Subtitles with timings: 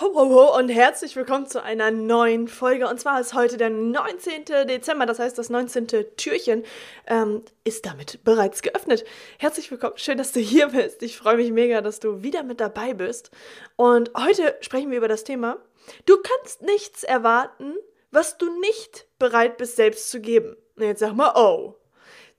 [0.00, 2.86] Ho, ho, ho und herzlich willkommen zu einer neuen Folge.
[2.86, 4.44] Und zwar ist heute der 19.
[4.68, 5.88] Dezember, das heißt, das 19.
[6.16, 6.62] Türchen
[7.08, 9.04] ähm, ist damit bereits geöffnet.
[9.40, 11.02] Herzlich willkommen, schön, dass du hier bist.
[11.02, 13.32] Ich freue mich mega, dass du wieder mit dabei bist.
[13.74, 15.58] Und heute sprechen wir über das Thema,
[16.06, 17.74] du kannst nichts erwarten,
[18.12, 20.56] was du nicht bereit bist selbst zu geben.
[20.76, 21.74] Und jetzt sag mal, oh,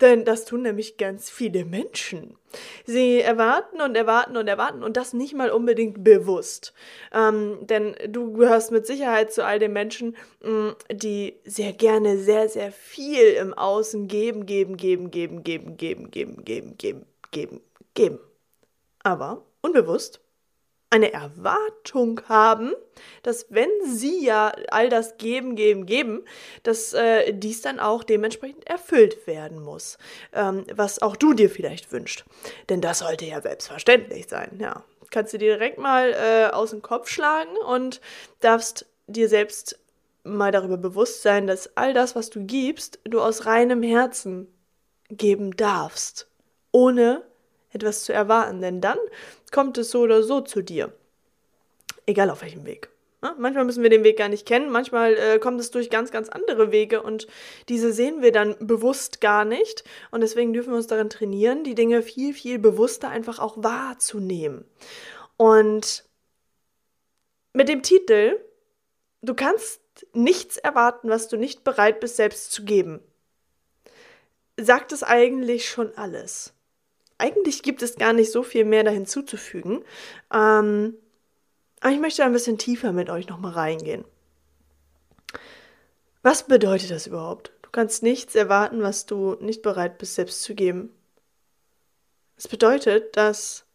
[0.02, 2.38] denn das tun nämlich ganz viele Menschen.
[2.86, 6.74] Sie erwarten und erwarten und erwarten und das nicht mal unbedingt bewusst.
[7.14, 12.18] Ähm, denn du gehörst mit Sicherheit zu all den Menschen, mh, mm, die sehr gerne
[12.18, 17.62] sehr, sehr viel im Außen geben, geben, geben, geben, geben, geben, geben, geben, geben, geben,
[17.94, 18.20] geben.
[19.04, 20.22] Aber unbewusst
[20.90, 22.74] eine Erwartung haben,
[23.22, 26.24] dass wenn sie ja all das geben, geben, geben,
[26.64, 29.98] dass äh, dies dann auch dementsprechend erfüllt werden muss,
[30.34, 32.26] ähm, was auch du dir vielleicht wünschst.
[32.70, 34.84] Denn das sollte ja selbstverständlich sein, ja.
[35.12, 38.00] Kannst du dir direkt mal äh, aus dem Kopf schlagen und
[38.42, 39.80] darfst dir selbst
[40.24, 44.48] mal darüber bewusst sein, dass all das, was du gibst, du aus reinem Herzen
[45.10, 46.28] geben darfst,
[46.72, 47.24] ohne
[47.72, 48.98] etwas zu erwarten, denn dann
[49.52, 50.94] kommt es so oder so zu dir.
[52.06, 52.90] Egal auf welchem Weg.
[53.22, 56.10] Ja, manchmal müssen wir den Weg gar nicht kennen, manchmal äh, kommt es durch ganz,
[56.10, 57.28] ganz andere Wege und
[57.68, 59.84] diese sehen wir dann bewusst gar nicht.
[60.12, 64.64] Und deswegen dürfen wir uns darin trainieren, die Dinge viel, viel bewusster einfach auch wahrzunehmen.
[65.36, 66.06] Und
[67.52, 68.40] mit dem Titel,
[69.22, 69.82] du kannst
[70.14, 73.02] nichts erwarten, was du nicht bereit bist, selbst zu geben,
[74.56, 76.54] sagt es eigentlich schon alles
[77.20, 79.84] eigentlich gibt es gar nicht so viel mehr da hinzuzufügen.
[80.34, 80.96] Ähm,
[81.82, 84.04] aber ich möchte ein bisschen tiefer mit euch nochmal reingehen.
[86.24, 87.54] Was bedeutet das überhaupt?
[87.62, 90.94] Du kannst nichts erwarten, was du nicht bereit bist, selbst zu geben.
[92.36, 93.66] Es bedeutet, dass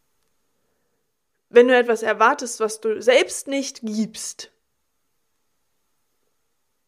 [1.49, 4.51] wenn du etwas erwartest, was du selbst nicht gibst,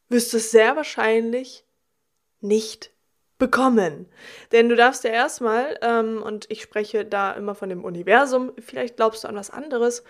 [0.09, 1.63] wirst du es sehr wahrscheinlich
[2.41, 2.91] nicht
[3.37, 4.07] bekommen.
[4.51, 8.97] Denn du darfst ja erstmal, ähm, und ich spreche da immer von dem Universum, vielleicht
[8.97, 10.03] glaubst du an was anderes.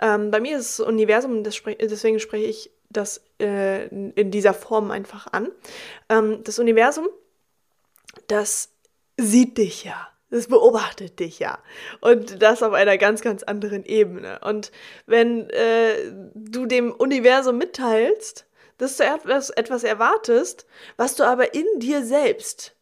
[0.00, 4.90] Ähm, bei mir ist es Universum, spre deswegen spreche ich das äh, in dieser Form
[4.90, 5.50] einfach an.
[6.08, 7.08] Ähm, das Universum,
[8.26, 8.70] das
[9.16, 10.08] sieht dich ja.
[10.30, 11.58] Das beobachtet dich ja.
[12.00, 14.40] Und das auf einer ganz, ganz anderen Ebene.
[14.42, 14.72] Und
[15.04, 18.46] wenn äh, du dem Universum mitteilst,
[18.78, 20.66] dass du etwas, etwas erwartest,
[20.96, 22.74] was du aber in dir selbst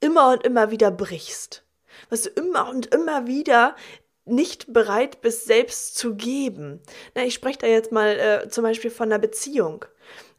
[0.00, 1.64] immer und immer wieder brichst.
[2.08, 3.76] Was du immer und immer wieder
[4.24, 6.80] nicht bereit bist, selbst zu geben.
[7.14, 9.84] Na, ich spreche da jetzt mal äh, zum Beispiel von einer Beziehung.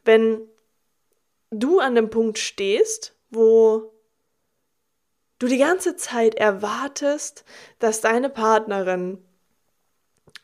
[0.04, 0.48] Wenn
[1.50, 3.92] du an dem Punkt stehst, wo
[5.38, 7.44] du die ganze Zeit erwartest,
[7.78, 9.24] dass deine Partnerin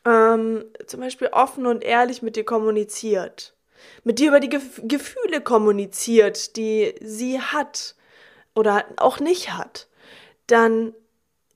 [0.05, 3.55] ähm, zum Beispiel offen und ehrlich mit dir kommuniziert,
[4.03, 7.95] mit dir über die Gef Gefühle kommuniziert, die sie hat
[8.55, 9.87] oder auch nicht hat,
[10.47, 10.93] dann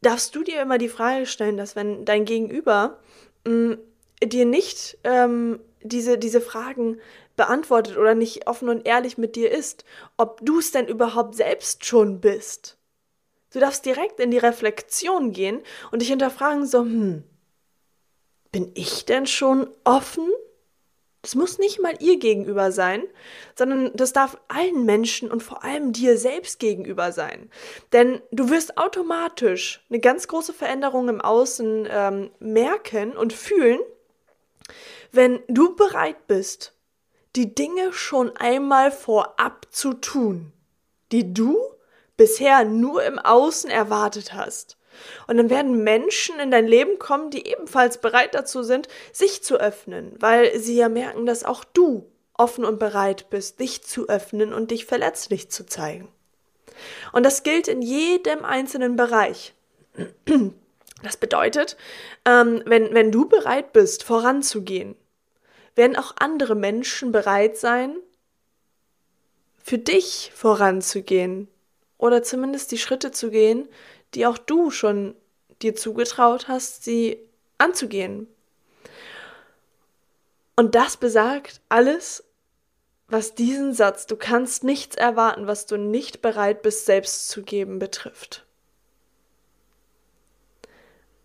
[0.02, 3.00] darfst du dir immer die Frage stellen, dass wenn dein Gegenüber
[3.46, 3.78] mh, mm,
[4.26, 7.00] dir nicht ähm, diese, diese Fragen
[7.36, 9.86] beantwortet oder nicht offen und ehrlich mit dir ist,
[10.18, 12.78] ob du es denn überhaupt selbst schon bist.
[13.52, 17.24] Du darfst direkt in die Reflexion gehen und dich hinterfragen, so, hm,
[18.52, 20.30] bin ich denn schon offen
[21.24, 23.02] das muss nicht mal ihr gegenüber sein,
[23.56, 27.50] sondern das darf allen Menschen und vor allem dir selbst gegenüber sein.
[27.94, 33.80] Denn du wirst automatisch eine ganz große Veränderung im Außen ähm, merken und fühlen,
[35.14, 36.76] wenn du bereit bist,
[37.38, 40.52] die Dinge schon einmal vorab zu tun,
[41.14, 41.58] die du
[42.18, 44.78] bisher nur im Außen erwartet hast.
[45.28, 49.60] Und dann werden Menschen in dein Leben kommen, die ebenfalls bereit dazu sind, sich zu
[49.60, 54.54] öffnen, weil sie ja merken, dass auch du offen und bereit bist, dich zu öffnen
[54.54, 56.08] und dich verletzlich zu zeigen.
[57.12, 59.54] Und das gilt in jedem einzelnen Bereich.
[61.04, 61.78] Das bedeutet,
[62.26, 64.96] ähm, wenn, wenn du bereit bist, voranzugehen,
[65.76, 67.98] werden auch andere Menschen bereit sein,
[69.62, 71.48] für dich voranzugehen
[71.98, 73.70] oder zumindest die Schritte zu gehen,
[74.16, 75.16] die auch du schon
[75.62, 77.20] dir zugetraut hast, sie
[77.58, 78.28] anzugehen.
[80.56, 82.24] Und das besagt alles,
[83.08, 87.80] was diesen Satz, du kannst nichts erwarten, was du nicht bereit bist selbst zu geben,
[87.80, 88.46] betrifft.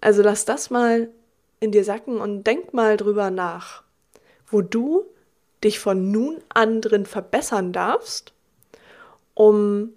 [0.01, 1.11] Also lass das mal
[1.61, 3.83] in dir sacken und denk mal drüber nach,
[4.47, 5.07] wo du
[5.65, 8.33] dich von nun an drin verbessern darfst,
[9.35, 9.93] um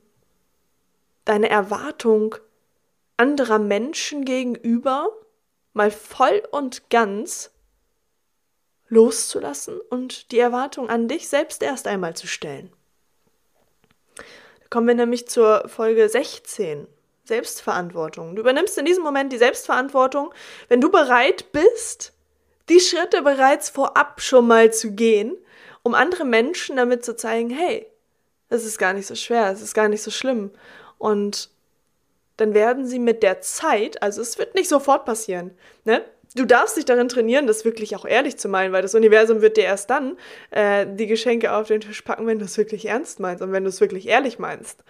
[1.25, 2.35] deine Erwartung
[3.21, 5.09] anderer Menschen gegenüber
[5.73, 7.51] mal voll und ganz
[8.89, 12.73] loszulassen und die Erwartung an dich selbst erst einmal zu stellen.
[14.15, 14.23] Da
[14.71, 16.88] kommen wir nämlich zur Folge 16.
[17.23, 18.35] Selbstverantwortung.
[18.35, 20.33] Du übernimmst in diesem Moment die Selbstverantwortung,
[20.67, 22.13] wenn du bereit bist,
[22.69, 25.38] die Schritte bereits vorab schon mal zu gehen,
[25.83, 27.85] um andere Menschen damit zu zeigen, hey,
[28.50, 30.50] es ist gar nicht so schwer, es ist gar nicht so schlimm.
[30.97, 31.51] Und
[32.41, 35.51] dann werden sie mit der Zeit, also es wird nicht sofort passieren,
[35.85, 36.03] ne?
[36.33, 39.57] Du darfst dich darin trainieren, das wirklich auch ehrlich zu meinen, weil das Universum wird
[39.57, 40.17] dir erst dann
[40.51, 43.65] äh, die Geschenke auf den Tisch packen, wenn du es wirklich ernst meinst und wenn
[43.65, 44.81] du es wirklich ehrlich meinst.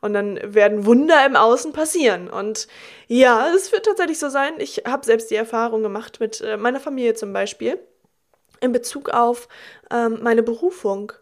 [0.00, 2.30] Und dann werden Wunder im Außen passieren.
[2.30, 2.66] Und
[3.08, 4.54] ja, es wird tatsächlich so sein.
[4.56, 7.78] Ich habe selbst die Erfahrung gemacht mit äh, meiner Familie zum Beispiel
[8.60, 9.48] in Bezug auf
[9.90, 11.12] ähm, meine Berufung.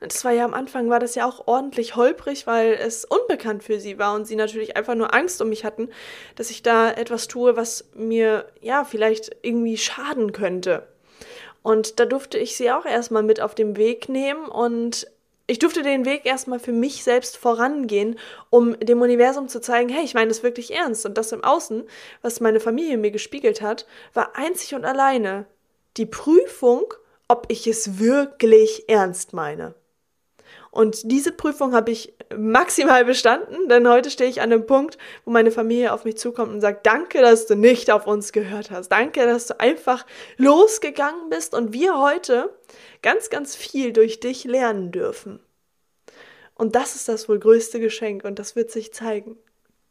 [0.00, 3.80] Das war ja am Anfang, war das ja auch ordentlich holprig, weil es unbekannt für
[3.80, 5.88] sie war und sie natürlich einfach nur Angst um mich hatten,
[6.34, 10.86] dass ich da etwas tue, was mir ja vielleicht irgendwie schaden könnte.
[11.62, 15.10] Und da durfte ich sie auch erstmal mit auf den Weg nehmen und
[15.48, 18.18] ich durfte den Weg erstmal für mich selbst vorangehen,
[18.50, 21.06] um dem Universum zu zeigen, hey, ich meine das wirklich ernst.
[21.06, 21.84] Und das im Außen,
[22.20, 25.46] was meine Familie mir gespiegelt hat, war einzig und alleine
[25.96, 26.92] die Prüfung,
[27.28, 29.74] ob ich es wirklich ernst meine.
[30.76, 35.30] Und diese Prüfung habe ich maximal bestanden, denn heute stehe ich an dem Punkt, wo
[35.30, 38.90] meine Familie auf mich zukommt und sagt, danke, dass du nicht auf uns gehört hast.
[38.90, 40.04] Danke, dass du einfach
[40.36, 42.54] losgegangen bist und wir heute
[43.00, 45.40] ganz, ganz viel durch dich lernen dürfen.
[46.54, 49.38] Und das ist das wohl größte Geschenk und das wird sich zeigen.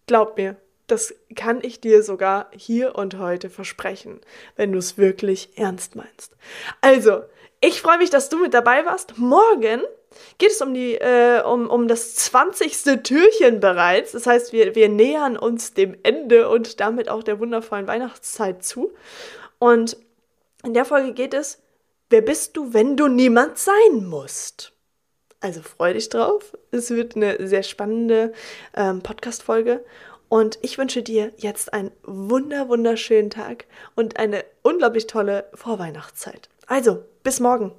[0.06, 0.56] Glaub mir,
[0.86, 4.22] das kann ich dir sogar hier und heute versprechen,
[4.56, 6.36] wenn du es wirklich ernst meinst.
[6.82, 7.24] Also,
[7.60, 9.18] ich freue mich, dass du mit dabei warst.
[9.18, 9.82] Morgen
[10.38, 13.04] geht es um, die, äh, um, um das 20.
[13.04, 14.12] Türchen bereits.
[14.12, 18.94] Das heißt, wir, wir nähern uns dem Ende und damit auch der wundervollen Weihnachtszeit zu.
[19.60, 19.98] Und
[20.64, 21.62] in der Folge geht es,
[22.10, 24.74] wer bist du, wenn du niemand sein musst?
[25.40, 26.58] Also freu dich drauf.
[26.72, 28.34] Es wird eine sehr spannende
[28.76, 29.84] ähm, Podcast-Folge.
[30.28, 33.66] Und ich wünsche dir jetzt einen wunder, wunderschönen Tag
[33.96, 36.50] und eine unglaublich tolle Vorweihnachtszeit.
[36.66, 37.72] Also, bis morgen.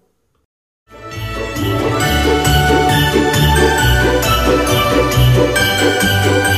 [4.46, 6.55] Thank you.